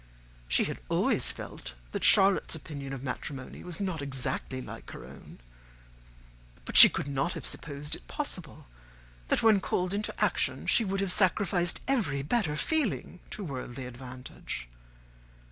[0.47, 5.37] She had always felt that Charlotte's opinion of matrimony was not exactly like her own;
[6.65, 8.65] but she could not have supposed it possible
[9.27, 14.67] that, when called into action, she would have sacrificed every better feeling to worldly advantage.